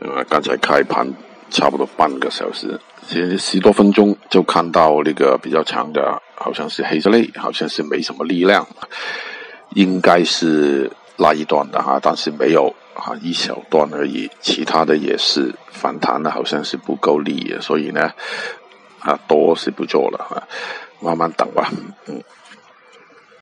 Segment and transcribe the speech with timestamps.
[0.00, 1.06] 呃，刚才开盘
[1.50, 8.66] 差不多半个小时，其实十多分钟就看到那个比较强的，好像是黑色类，好像是没什么力量，
[9.74, 18.10] 应该是那一段的哈，但是没有啊一小段而已，其他的也是反弹的，好像是不够力，所以呢，
[19.00, 20.48] 啊多是不做了啊，
[21.00, 21.70] 慢慢等吧，
[22.06, 22.22] 嗯。